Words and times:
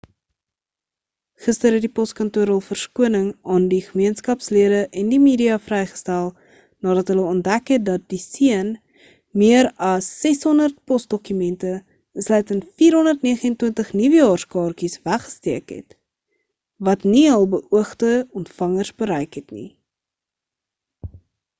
gister 1.47 1.73
het 1.77 1.83
die 1.85 1.89
poskantoor 1.97 2.51
hul 2.53 2.61
verskoning 2.69 3.25
aan 3.55 3.65
die 3.73 3.81
gemeenskapslede 3.87 4.79
en 5.01 5.11
die 5.13 5.19
media 5.25 5.57
vrygestel 5.65 6.31
nadat 6.87 7.11
hulle 7.13 7.25
ontdek 7.33 7.69
het 7.75 7.85
dat 7.91 8.07
die 8.15 8.19
seun 8.23 8.71
meer 9.43 9.69
as 9.91 10.09
600 10.23 10.81
posdokumente 10.93 11.75
insluitend 11.77 12.67
429 12.85 13.93
nuwejaarskaartjies 14.01 14.97
weggesteek 15.13 15.77
het 15.79 15.97
wat 16.91 17.09
nie 17.13 17.25
hul 17.37 17.49
beoogde 17.57 18.13
ontvangers 18.43 18.93
bereik 19.05 19.41
het 19.43 19.57
nie 19.63 19.69